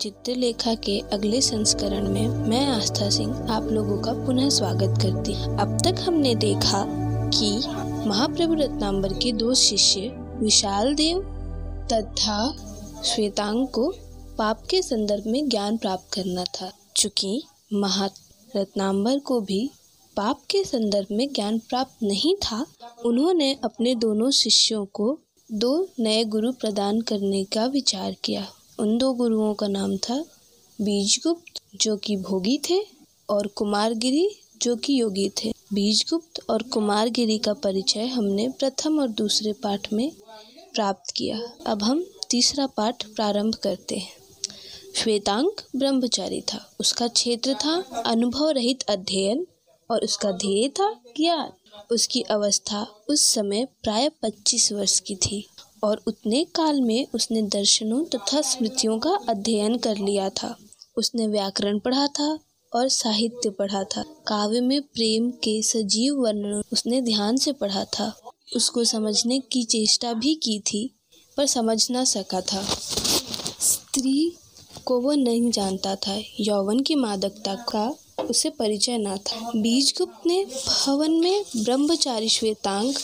[0.00, 5.58] चित्रलेखा के अगले संस्करण में मैं आस्था सिंह आप लोगों का पुनः स्वागत करती हूँ।
[5.58, 6.84] अब तक हमने देखा
[7.28, 7.50] कि
[8.08, 10.00] महाप्रभु रत्नाम्बर के दो शिष्य,
[10.38, 11.20] विशाल देव
[11.92, 12.56] तथा
[13.04, 13.94] श्वेतांग को
[14.38, 17.42] पाप के संदर्भ में ज्ञान प्राप्त करना था। चूँकि
[17.72, 18.06] महा
[18.56, 19.70] रत्नाम्बर को भी
[20.16, 22.66] पाप के संदर्भ में ज्ञान प्राप्त नहीं था,
[23.04, 25.18] उन्होंने अपने दोनों शिष्यों को
[25.52, 28.46] दो नए गुरु प्रदान करने का विचार किया।
[28.78, 30.24] उन दो गुरुओं का नाम था
[30.80, 32.80] बीजगुप्त, जो कि भोगी थे,
[33.30, 34.30] और कुमारगिरी,
[34.62, 40.12] जो कि योगी थे। बीजगुप्त और कुमारगिरी का परिचय हमने प्रथम और दूसरे पाठ में
[40.74, 44.12] प्राप्त किया। अब हम तीसरा पाठ प्रारंभ करते हैं।
[44.94, 49.46] श्वेतांक ब्रह्मचारी था। उसका क्षेत्र था अनुभव रहित अध्ययन,
[49.90, 51.50] और उसका ध्येय था ज्ञान।
[51.92, 55.48] उसकी अवस्था उस समय प्राय 25 वर्ष की थी।
[55.86, 60.56] और उतने काल में उसने दर्शनों तथा स्मृतियों का अध्ययन कर लिया था।
[60.96, 62.38] उसने व्याकरण पढ़ा था
[62.72, 68.12] और साहित्य पढ़ा था। काव्य में प्रेम के सजीव वर्णन उसने ध्यान से पढ़ा था।
[68.56, 70.90] उसको समझने की चेष्टा भी की थी,
[71.36, 72.62] पर समझ ना सका था।
[73.60, 74.36] स्त्री
[74.84, 80.44] को वह नहीं जानता था। यौवन की मादकता का उसे परिचय न था। बीजगुप्त ने
[80.44, 82.94] भवन में ब्रह्मचारी श्वेतांग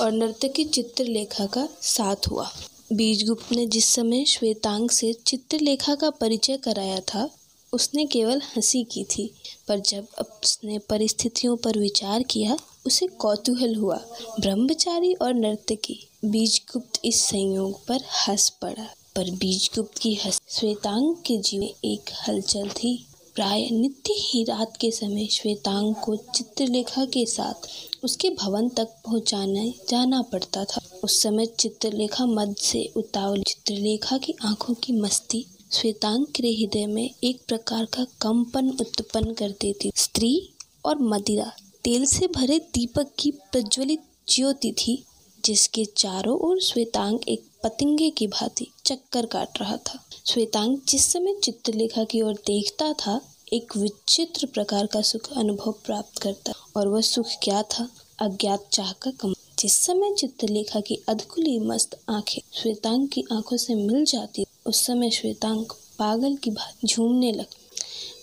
[0.00, 2.50] और नर्तकी चित्रलेखा का साथ हुआ।
[2.92, 7.30] बीजगुप्त ने जिस समय श्वेतांग से चित्रलेखा का परिचय कराया था,
[7.72, 9.34] उसने केवल हँसी की थी।
[9.68, 12.56] पर जब उसने परिस्थितियों पर विचार किया,
[12.86, 13.96] उसे कौतूहल हुआ।
[14.40, 21.36] ब्रह्मचारी और नर्तकी, बीजगुप्त इस संयोग पर हंस पड़ा। पर बीजगुप्त की हंस, श्वेतांग के
[21.36, 27.68] जीवन एक हलचल थी। प्राय नित्य ही रात के समय श्वेतांग को चित्रलेखा के साथ
[28.04, 34.34] उसके भवन तक पहुँचाने जाना पड़ता था। उस समय चित्रलेखा मद से उतावल। चित्रलेखा की
[34.42, 40.50] आँखों की मस्ती श्वेतांग के हृदय में एक प्रकार का कंपन उत्पन्न कर देती स्त्री
[40.84, 41.52] और मदिरा
[41.84, 45.04] तेल से भरे दीपक की प्रज्वलित ज्योति थी,
[45.44, 51.34] जिसके चारों ओर श्वेतांग एक पतंगे की भांति चक्कर काट रहा था। श्वेतांग जिस समय
[51.44, 53.20] चित्रलेखा की ओर देखता था,
[53.52, 57.90] एक विचित्र प्रकार का सुख अनुभव प्राप्त करता और वह सुख क्या था?
[58.18, 63.74] अज्ञात चाह का कम। जिस समय चित्रलेखा की अधकुली मस्त आँखें श्वेतांग की आँखों से
[63.74, 65.66] मिल जाती, उस समय श्वेतांग
[65.98, 67.46] पागल की भांति झूमने लग।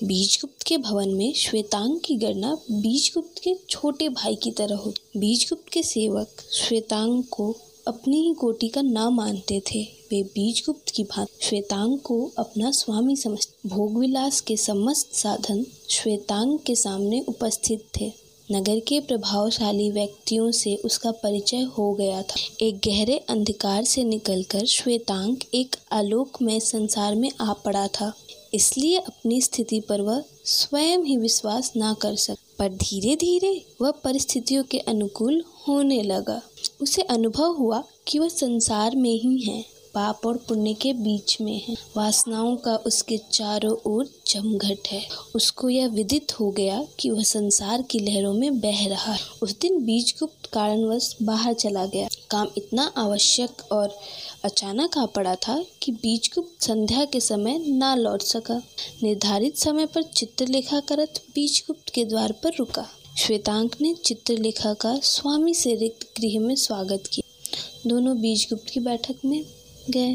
[0.03, 5.69] बीजगुप्त के भवन में श्वेतांग की गणना बीजगुप्त के छोटे भाई की तरह होती। बीजगुप्त
[5.69, 7.55] के सेवक श्वेतांग को
[7.87, 13.15] अपनी ही कोटि का ना मानते थे। वे बीजगुप्त की भांति श्वेतांग को अपना स्वामी
[13.15, 18.13] समझ, भोगविलास के समस्त साधन श्वेतांग के सामने उपस्थित थे।
[18.51, 24.65] नगर के प्रभावशाली व्यक्तियों से उसका परिचय हो गया था। एक गहरे अंधकार से निकलकर
[24.65, 28.13] श्वेतांग एक आलोकमय संसार में आ पड़ा था।
[28.53, 33.91] इसलिए अपनी स्थिति पर वह स्वयं ही विश्वास ना कर सक। पर धीरे धीरे वह
[33.91, 36.41] परिस्थितियों के अनुकूल होने लगा।
[36.81, 41.61] उसे अनुभव हुआ कि वह संसार में ही है, पाप और पुण्य के बीच में
[41.61, 45.01] है। वासनाओं का उसके चारों ओर जमघट है।
[45.35, 49.59] उसको यह विदित हो गया कि वह संसार की लहरों में बह रहा है। उस
[49.59, 53.97] दिन बीज गुप्त कारणवश बाहर चला गया। काम इतना आवश्यक और
[54.43, 58.61] अचानक आ पड़ा था कि बीजगुप्त संध्या के समय ना लौट सका।
[59.03, 62.87] निर्धारित समय पर चित्रलेखा करत बीजगुप्त के द्वार पर रुका।
[63.21, 69.15] श्वेतांक ने चित्रलेखा का स्वामी से रिक्त गृह में स्वागत किया। दोनों बीजगुप्त की बैठक
[69.25, 69.43] में
[69.89, 70.13] गए।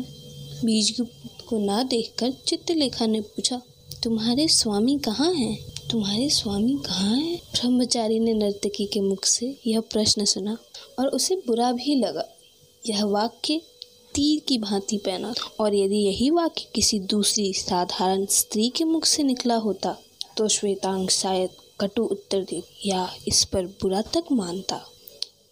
[0.65, 3.61] बीजगुप्त को ना देखकर चित्रलेखा ने पूछा,
[4.03, 5.59] तुम्हारे स्वामी कहाँ हैं?
[5.91, 7.37] तुम्हारे स्वामी कहाँ हैं?
[7.37, 10.57] ब्रह्मचारी ने नर्तकी के मुख से यह प्रश्न सुना
[10.99, 12.25] और उसे बुरा भी लगा।
[12.87, 13.61] यह वाक्य
[14.15, 19.23] तीर की भांति पहना और यदि यही वाक्य किसी दूसरी साधारण स्त्री के मुख से
[19.23, 19.97] निकला होता
[20.37, 21.51] तो श्वेतांग शायद
[21.81, 22.47] कटु उत्तर
[22.87, 24.81] या इस पर बुरा तक मानता।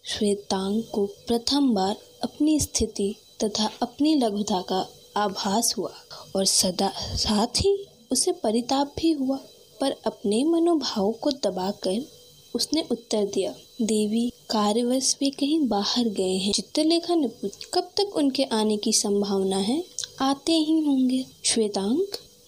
[0.05, 5.93] श्वेतांग को प्रथम बार अपनी स्थिति तथा अपनी लघुता का आभास हुआ
[6.35, 9.37] और सदा साथ ही उसे परिताप भी हुआ,
[9.81, 12.05] पर अपने मनोभाव को दबाकर
[12.55, 13.51] उसने उत्तर दिया,
[13.81, 18.93] देवी, कार्यवश वे कहीं बाहर गए हैं। चित्रलेखा ने पूछा, कब तक उनके आने की
[18.93, 19.83] संभावना है?
[20.21, 21.99] आते ही होंगे। श्वेतांग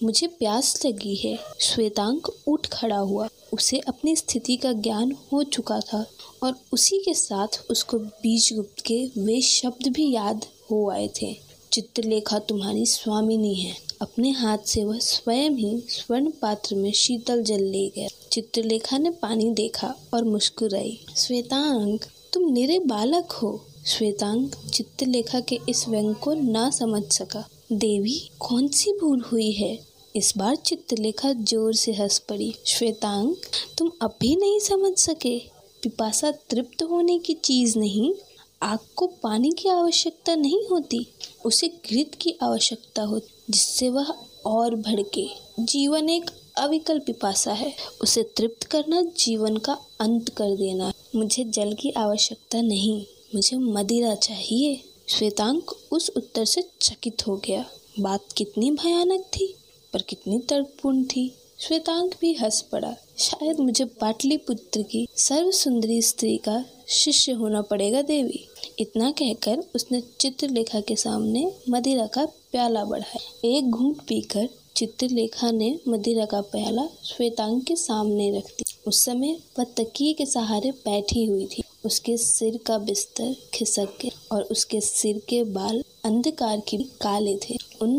[0.04, 5.80] मुझे प्यास लगी है। श्वेतांक उठ खड़ा हुआ। उसे अपनी स्थिति का ज्ञान हो चुका
[5.80, 6.06] था
[6.44, 11.38] और उसी के साथ उसको बीजगुप्त के वे शब्द भी याद हो आए थे।
[11.74, 17.64] चित्रलेखा तुम्हारी स्वामिनी है। अपने हाथ से वह स्वयं ही स्वर्ण पात्र में शीतल जल
[17.64, 22.00] ले गया। चित्रलेखा ने पानी देखा और मुस्कुराई। श्वेतांग
[22.34, 28.68] तुम निरे बालक हो। श्वेतांग चित्रलेखा के इस व्यंग को ना समझ सका। देवी, कौन
[28.68, 29.87] सी भूल हुई है?
[30.18, 33.36] इस बार चित्रलेखा ज़ोर से हंस पड़ी। श्वेतांग,
[33.78, 35.40] तुम अब भी नहीं समझ सके।
[35.84, 38.14] पिपासा तृप्त होने की चीज़ नहीं।
[38.62, 41.08] आग को पानी की आवश्यकता नहीं होती।
[41.46, 44.14] उसे घृत की आवश्यकता होती जिससे वह
[44.46, 45.28] और भड़के।
[45.60, 51.74] जीवन एक अविकल पिपासा है। उसे तृप्त करना जीवन का अंत कर देना। मुझे जल
[51.74, 53.06] की आवश्यकता नहीं।
[53.36, 57.66] मुझे मदिरा चाहिए। श्वेतांक उस उत्तर से चकित हो गया।
[58.00, 59.56] बात कितनी भयानक थी।
[59.94, 66.38] पर कितनी तर्कपूर्ण थी। श्वेतांक भी हंस पड़ा। शायद मुझे पाटलिपुत्र की सर्व सुंदरी स्त्री
[66.38, 68.48] का शिष्य होना पड़ेगा, देवी।
[68.80, 75.80] इतना कहकर उसने चित्रलेखा के सामने मदिरा का प्याला बढ़ाया। एक घूंट पीकर चित्रलेखा ने
[75.88, 81.26] मदिरा का प्याला श्वेतांग के सामने रख दिया। उस समय वह तकिए के सहारे बैठी
[81.26, 86.78] हुई थी। उसके सिर का बिस्तर खिसक गया और उसके सिर के बाल अंधकार के
[86.78, 87.57] काले थे।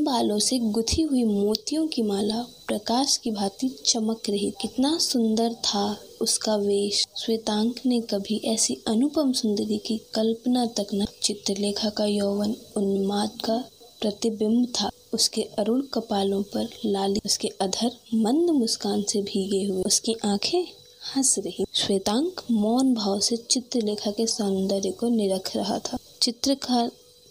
[0.09, 6.01] बालों से गुथी हुई मोतियों की माला प्रकाश की भांति चमक रही। कितना सुंदर था
[6.21, 12.55] उसका वेश। श्वेतांक ने कभी ऐसी अनुपम सुंदरी की कल्पना तक न चित्रलेखा का यौवन
[12.77, 13.65] उन्माद का
[14.01, 20.15] प्रतिबिंब था। उसके अरुण कपालों पर लाली उसके अधर मंद मुस्कान से भीगे हुए उसकी
[20.25, 20.65] आँखें
[21.17, 26.91] हंस रही। श्वेतांक मौन भाव से चित्रलेखा के सौंदर्य को निरख रहा था। चित्रकार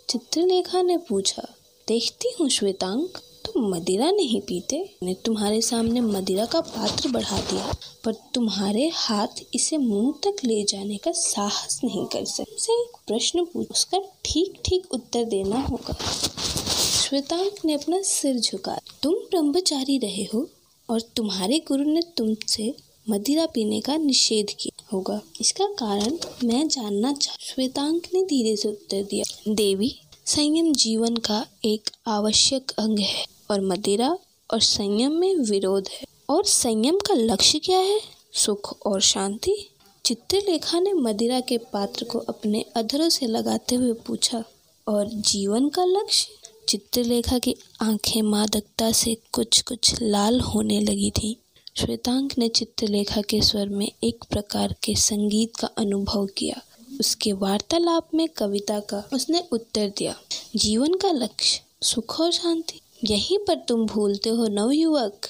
[0.10, 1.48] चित्रलेखा ने पूछा
[1.88, 7.72] देखती हूँ श्वेतांक, तुम मदिरा नहीं पीते। ने तुम्हारे सामने मदिरा का पात्र बढ़ा दिया,
[8.06, 13.44] पर तुम्हारे हाथ इसे मुँह तक ले जाने का साहस नहीं कर सकते। एक प्रश्न
[13.44, 20.24] पूछ उसका ठीक ठीक उत्तर देना होगा। श्वेतांक ने अपना सिर झुका तुम ब्रह्मचारी रहे
[20.34, 20.48] हो,
[20.90, 22.74] और तुम्हारे गुरु ने तुमसे
[23.08, 28.70] मदिरा पीने का निषेध किया होगा। इसका कारण मैं जानना चाह श्वेतांक ने धीरे से
[28.70, 29.94] उत्तर दिया। देवी
[30.28, 34.18] संयम जीवन का एक आवश्यक अंग है और मदिरा
[34.54, 38.02] और संयम में विरोध है। और संयम का लक्ष्य क्या है?
[38.34, 39.70] सुख और शांति?
[40.06, 44.44] चित्रलेखा ने मदिरा के पात्र को अपने अधरों से लगाते हुए पूछा,
[44.88, 46.28] और जीवन का लक्ष्य?
[46.70, 51.38] चित्रलेखा की आँखें मादकता से कुछ कुछ लाल होने लगी थी।
[51.78, 56.62] श्वेतांक ने चित्रलेखा के स्वर में एक प्रकार के संगीत का अनुभव किया।
[57.00, 60.16] उसके वार्तालाप में कविता का उसने उत्तर दिया।
[60.56, 65.22] जीवन का लक्ष्य सुख और शांति। यहीं पर तुम भूलते हो नवयुवक।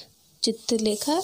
[0.42, 1.20] चित्रलेखा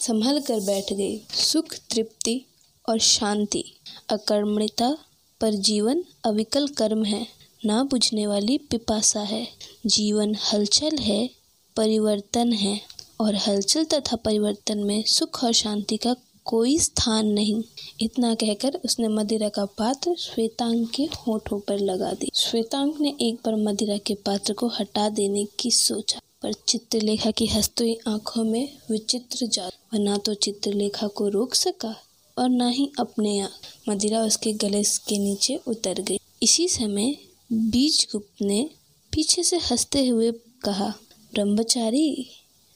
[0.00, 2.44] संभल कर बैठ गई। सुख, तृप्ति
[2.88, 3.64] और शांति।
[4.08, 4.98] अकर्मणिता
[5.40, 7.26] पर जीवन अविकल कर्म है।
[7.64, 9.48] ना बुझने वाली पिपासा है।
[9.86, 11.30] जीवन हलचल है,
[11.76, 12.80] परिवर्तन है
[13.20, 16.16] और हलचल तथा परिवर्तन में सुख और शांति का
[16.46, 17.62] कोई स्थान नहीं।
[18.00, 23.34] इतना कहकर उसने मदिरा का पात्र श्वेतांग के होठों पर लगा दी श्वेतांग ने एक
[23.44, 28.44] बार मदिरा के पात्र को हटा देने की सोचा, पर चित्रलेखा की हंसती हुई आँखों
[28.44, 31.94] में विचित्र जा वह ना तो चित्रलेखा को रोक सका
[32.36, 37.14] और ना ही अपने आप। मदिरा उसके गले के नीचे उतर गई। इसी समय
[37.52, 38.68] बीज गुप्त ने
[39.12, 40.30] पीछे से हँसते हुए
[40.64, 40.88] कहा,
[41.32, 42.28] ब्रह्मचारी,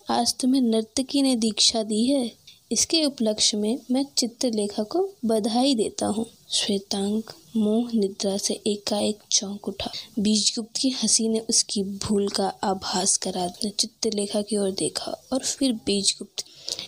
[0.08, 2.30] आज तुम्हें नर्तकी ने दीक्षा दी है।
[2.72, 9.68] इसके उपलक्ष्य में मैं चित्रलेखा को बधाई देता हूँ। श्वेतांक, मोह, निद्रा से एकाएक चौंक
[9.68, 15.24] उठा। बीजगुप्त की हँसी ने उसकी भूल का आभास करा। दिया चित्रलेखा की ओर देखा
[15.32, 16.44] और फिर बीजगुप्त।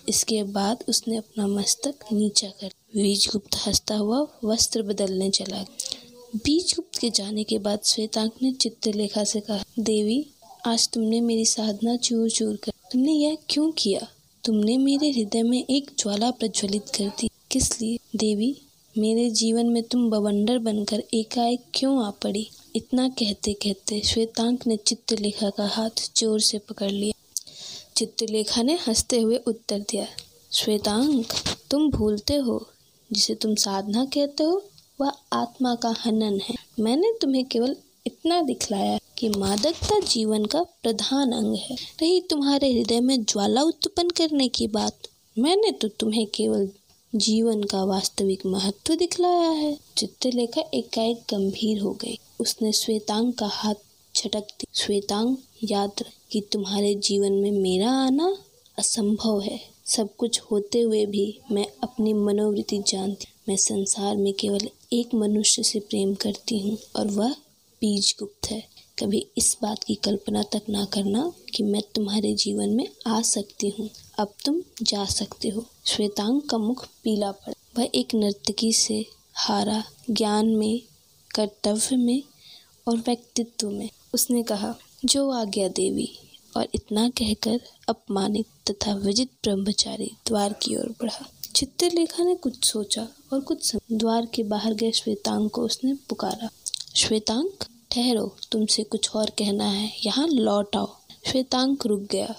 [0.09, 5.65] इसके बाद उसने अपना मस्तक नीचा कर बीजगुप्त हंसता हुआ वस्त्र बदलने चला।
[6.37, 10.27] बीजगुप्त के जाने के बाद श्वेतांक ने चित्रलेखा से कहा, देवी,
[10.67, 14.09] आज तुमने मेरी साधना चूर चूर कर, तुमने यह क्यों किया?
[14.45, 17.99] तुमने मेरे हृदय में एक ज्वाला प्रज्वलित कर दी। किस लिए?
[18.17, 18.61] देवी,
[18.99, 22.49] मेरे जीवन में तुम बवंडर बनकर एकाएक क्यों आ पड़ी?
[22.77, 27.43] इतना कहते कहते श्वेतांक ने चित्रलेखा का हाथ ज़ोर से पकड़ लिया।
[27.97, 30.07] चित्रलेखा ने हँसते हुए उत्तर दिया,
[30.53, 31.27] श्वेतांक,
[31.71, 32.69] तुम भूलते हो।
[33.13, 34.65] जिसे तुम साधना कहते हो,
[35.01, 37.77] वह आत्मा का हनन है। मैंने तुम्हें केवल
[38.09, 44.11] इतना दिखलाया कि मादकता जीवन का प्रधान अंग है। रही तुम्हारे हृदय में ज्वाला उत्पन्न
[44.11, 46.69] करने की बात। मैंने तो तुम्हें केवल
[47.15, 53.75] जीवन का वास्तविक महत्व दिखलाया है। चित्रलेखा एकाएक गंभीर हो गई। उसने श्वेतांग का हाथ
[54.15, 58.37] झटक दी श्वेतांग, याद कि तुम्हारे जीवन में मेरा आना
[58.79, 64.69] असंभव है। सब कुछ होते हुए भी मैं अपनी मनोवृत्ति जानती। मैं संसार में केवल
[64.93, 67.35] एक मनुष्य से प्रेम करती हूँ और वह
[67.81, 68.69] बीज गुप्त है।
[68.99, 73.69] कभी इस बात की कल्पना तक ना करना कि मैं तुम्हारे जीवन में आ सकती
[73.69, 79.07] हूँ। अब तुम जा सकते हो। श्वेतांग का मुख पीला पड़ा। वह एक नर्तकी से
[79.35, 80.83] हारा ज्ञान में,
[81.35, 82.23] कर्तव्य में
[82.89, 86.19] और व्यक्तित्व में। उसने कहा, जो आज्ञा देवी
[86.57, 93.09] और इतना कहकर अपमानित तथा विजित ब्रह्मचारी द्वार की ओर बढ़ा। चित्रलेखा ने कुछ सोचा
[93.33, 96.51] और कुछ द्वार के बाहर गए श्वेतांग को उसने पुकारा।
[96.99, 97.49] श्वेतांग
[97.91, 102.35] ठहरो, तुमसे कुछ और कहना है। यहाँ लौट आओ। श्वेतांक रुक गया।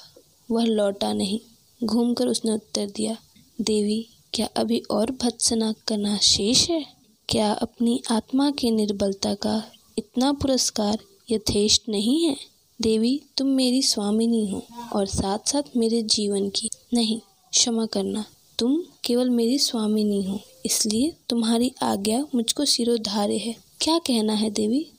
[0.52, 1.40] वह लौटा नहीं।
[1.84, 3.18] घूमकर उसने उत्तर दिया,
[3.62, 6.86] देवी, क्या अभी और भत्सना करना शेष है?
[7.30, 9.64] क्या अपनी आत्मा की निर्बलता का
[9.98, 11.00] इतना पुरस्कार
[11.32, 12.38] यथेष्ट नहीं है?
[12.82, 17.20] देवी, तुम मेरी स्वामिनी हो और साथ साथ मेरे जीवन की। नहीं,
[17.52, 18.26] क्षमा करना।
[18.60, 24.92] तुम केवल मेरी स्वामिनी हो, इसलिए तुम्हारी आज्ञा मुझको सिरोधार्य है। क्या कहना है देवी?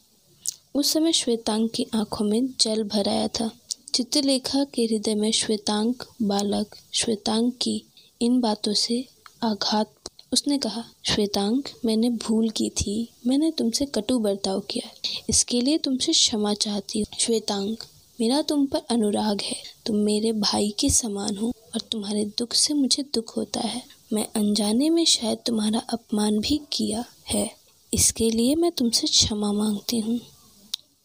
[0.75, 3.51] उस समय श्वेतांग की आँखों में जल भर आया था।
[3.95, 7.85] चित्रलेखा के हृदय में श्वेतांग बालक, श्वेतांग की
[8.21, 9.09] इन बातों से
[9.43, 9.93] आघात।
[10.33, 14.91] उसने कहा, श्वेतांग, मैंने भूल की थी। मैंने तुमसे कटु बर्ताव किया
[15.29, 17.77] इसके लिए तुमसे क्षमा चाहती हूँ। श्वेतांग,
[18.21, 19.57] मेरा तुम पर अनुराग है।
[19.87, 23.83] तुम मेरे भाई के समान हो और तुम्हारे दुख से मुझे दुख होता है।
[24.13, 27.60] मैं अनजाने में शायद तुम्हारा अपमान भी किया है।
[27.93, 30.21] इसके लिए मैं तुमसे क्षमा मांगती हूँ।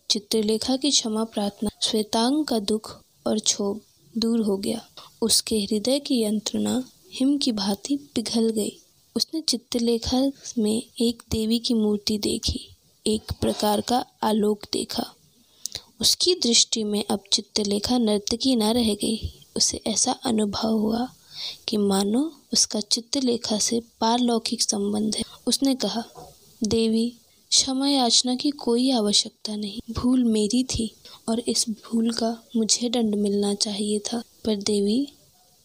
[0.10, 3.82] चित्रलेखा की क्षमा प्रार्थना श्वेतांग का दुख और क्षोभ
[4.18, 4.82] दूर हो गया।
[5.22, 8.78] उसके हृदय की यंत्रणा हिम की भांति पिघल गई।
[9.16, 12.70] उसने चित्रलेखा में एक देवी की मूर्ति देखी,
[13.08, 15.06] एक प्रकार का आलोक देखा।
[16.02, 21.08] उसकी दृष्टि में अब चित्रलेखा नर्तकी न रह गई। उसे ऐसा अनुभव हुआ
[21.68, 26.04] कि मानो उसका चित्रलेखा से पारलौकिक संबंध है। उसने कहा
[26.64, 27.14] देवी,
[27.50, 30.96] क्षमा याचना की कोई आवश्यकता नहीं। भूल मेरी थी
[31.30, 35.08] और इस भूल का मुझे दंड मिलना चाहिए था। पर देवी,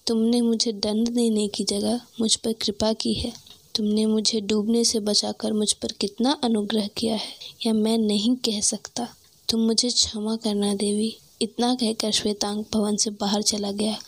[0.07, 3.33] तुमने मुझे दंड देने की जगह मुझ पर कृपा की है।
[3.75, 7.33] तुमने मुझे डूबने से बचाकर मुझ पर कितना अनुग्रह किया है
[7.67, 9.09] या मैं नहीं कह सकता।
[9.49, 13.99] तुम मुझे क्षमा करना देवी। इतना कहकर श्वेतांग भवन से बाहर चला गया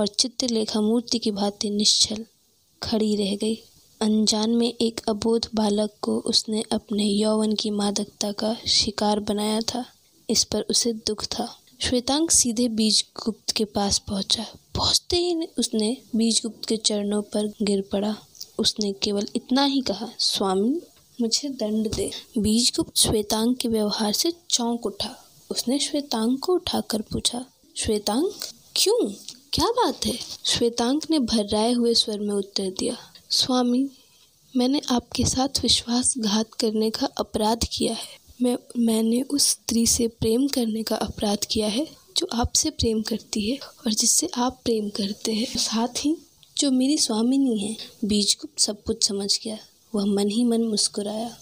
[0.00, 2.24] और चित्रलेखा मूर्ति की भांति निश्चल
[2.82, 3.62] खड़ी रह गई।
[4.02, 9.84] अनजान में एक अबोध बालक को उसने अपने यौवन की मादकता का शिकार बनाया था।
[10.30, 15.96] इस पर उसे दुख था। श्वेतांग सीधे बीज गुप्त के पास पहुँचा। पहुँचते ही उसने
[16.16, 18.16] बीजगुप्त के चरणों पर गिर पड़ा।
[18.58, 20.80] उसने केवल इतना ही कहा, स्वामी,
[21.20, 27.44] मुझे दंड दे। बीजगुप्त श्वेतांग के व्यवहार से चौंक उठा। उसने श्वेतांग को उठाकर पूछा,
[27.76, 28.30] श्वेतांग,
[28.76, 29.12] क्यों?
[29.52, 30.18] क्या बात है?
[30.44, 32.96] श्वेतांग ने भर्राए हुए स्वर में उत्तर दिया
[33.34, 33.90] स्वामी,
[34.56, 40.48] मैंने आपके साथ विश्वासघात करने का अपराध किया है। मैं, मैंने उस स्त्री से प्रेम
[40.48, 41.86] करने का अपराध किया है,
[42.16, 46.16] जो आपसे प्रेम करती है और जिससे आप प्रेम करते हैं। साथ ही,
[46.58, 49.58] जो मेरी स्वामिनी है बीज को सब कुछ समझ गया।
[49.94, 51.36] वह मन ही मन मुस्कुराया।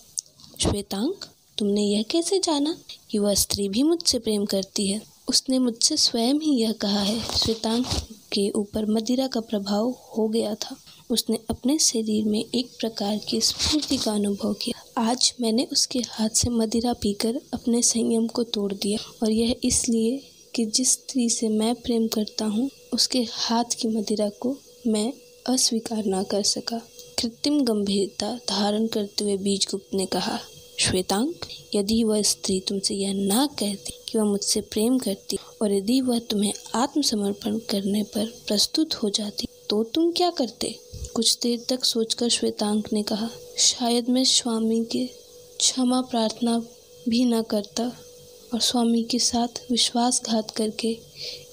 [0.62, 1.26] श्वेतांक,
[1.58, 2.78] तुमने यह कैसे जाना
[3.10, 5.02] कि वह स्त्री भी मुझसे प्रेम करती है?
[5.28, 7.86] उसने मुझसे स्वयं ही यह कहा है। श्वेतांक
[8.32, 10.76] के ऊपर मदिरा का प्रभाव हो गया था।
[11.10, 16.28] उसने अपने शरीर में एक प्रकार की स्फूर्ति का अनुभव किया। आज मैंने उसके हाथ
[16.28, 20.20] से मदिरा पीकर अपने संयम को तोड़ दिया और यह इसलिए
[20.54, 25.12] कि जिस स्त्री से मैं प्रेम करता हूँ, उसके हाथ की मदिरा को मैं
[25.46, 26.78] अस्वीकार ना कर सका।
[27.18, 30.38] कृत्रिम गंभीरता धारण करते हुए बीजगुप्त ने कहा,
[30.78, 31.32] श्वेतांग,
[31.74, 36.18] यदि वह स्त्री तुमसे यह ना कहती कि वह मुझसे प्रेम करती और यदि वह
[36.20, 40.68] तुम्हें आत्मसमर्पण करने पर प्रस्तुत हो जाती तो तुम क्या करते?
[41.14, 45.06] कुछ देर तक सोचकर श्वेतांक ने कहा, शायद मैं स्वामी के
[45.58, 46.58] क्षमा प्रार्थना
[47.08, 47.84] भी न करता
[48.54, 50.88] और स्वामी के साथ विश्वासघात करके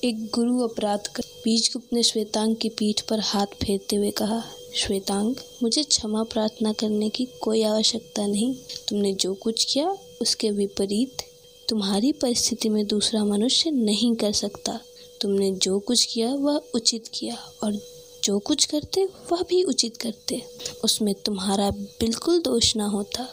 [0.04, 4.42] एक गुरु अपराध कर बीजगुप्त ने श्वेतांग की पीठ पर हाथ फेरते हुए कहा
[4.76, 8.54] श्वेतांग मुझे क्षमा प्रार्थना करने की कोई आवश्यकता नहीं।
[8.90, 11.24] तुमने जो कुछ किया, उसके विपरीत
[11.70, 14.80] तुम्हारी परिस्थिति में दूसरा मनुष्य नहीं कर सकता।
[15.22, 17.80] तुमने जो कुछ किया, वह उचित किया और
[18.24, 20.44] जो कुछ करते, वह भी उचित करते।
[20.84, 23.28] उसमें तुम्हारा बिल्कुल दोष ना होता।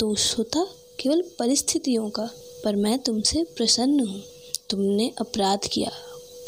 [0.00, 0.66] दोष होता
[1.00, 2.30] केवल परिस्थितियों का,
[2.64, 4.22] पर मैं तुमसे प्रसन्न हूँ।
[4.70, 5.90] तुमने अपराध किया,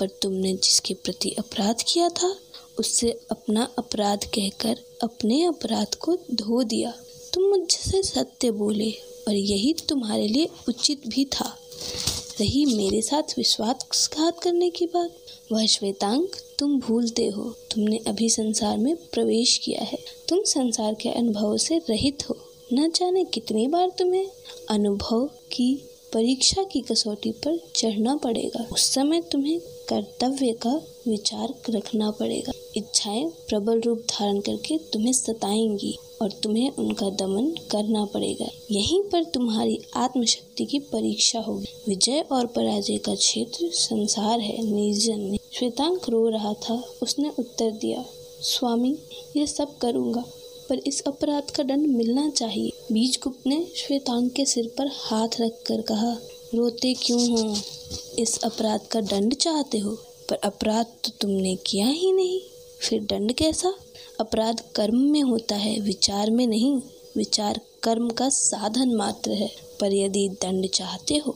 [0.01, 2.37] पर तुमने जिसके प्रति अपराध किया था,
[2.79, 6.95] उससे अपना अपराध कहकर अपने अपराध को धो दिया।
[7.35, 8.91] तुम मुझसे सत्य बोले
[9.29, 11.57] और यही तुम्हारे लिए उचित भी था।
[12.41, 15.17] रही मेरे साथ विश्वासघात करने की बात।
[15.53, 21.09] वह श्वेतांक, तुम भूलते हो। तुमने अभी संसार में प्रवेश किया है। तुम संसार के
[21.09, 22.37] अनुभव से रहित हो।
[22.73, 24.29] न जाने कितनी बार तुम्हें
[24.71, 25.83] अनुभव की,
[26.13, 30.71] परीक्षा की कसौटी पर चढ़ना पड़ेगा। उस समय तुम्हें कर्तव्य का
[31.09, 38.05] विचार रखना पड़ेगा। इच्छाएँ प्रबल रूप धारण करके तुम्हें सताएँगी और तुम्हें उनका दमन करना
[38.05, 44.63] पड़ेगा। यहीं पर तुम्हारी आत्मशक्ति की परीक्षा होगी। विजय और पराजय का क्षेत्र संसार है,
[44.73, 48.05] निर्जन ने श्वेतांक रो रहा था, उसने उत्तर दिया,
[48.41, 48.97] स्वामी
[49.37, 50.25] ये सब करूँगा,
[50.69, 55.81] पर इस अपराध का दंड मिलना चाहिए। बीजगुप्त ने श्वेतांग के सिर पर हाथ रखकर
[55.81, 56.17] कहा
[56.55, 57.57] रोते क्यों हो?
[58.19, 59.91] इस अपराध का दंड चाहते हो?
[60.31, 62.41] पर अपराध तो तुमने किया ही नहीं।
[62.81, 63.73] फिर दंड कैसा?
[64.21, 66.81] अपराध कर्म में होता है, विचार में नहीं।
[67.17, 69.49] विचार कर्म का साधन मात्र है।
[69.81, 71.33] पर यदि दंड चाहते हो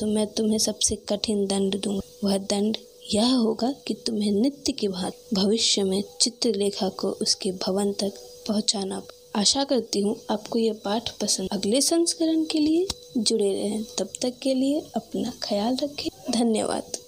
[0.00, 2.76] तो मैं तुम्हें सबसे कठिन दंड दूँगा। वह दंड
[3.12, 8.12] यह होगा कि तुम्हें नित्य की भांति भविष्य में चित्रलेखा को उसके भवन तक
[8.48, 9.02] पहुंचाना।
[9.36, 14.32] आशा करती हूँ आपको यह पाठ पसंद। अगले संस्करण के लिए जुड़े रहें। तब तक
[14.42, 17.03] के लिए अपना ख्याल रखें। धन्यवाद।